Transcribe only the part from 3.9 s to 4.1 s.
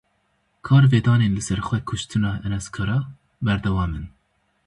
in.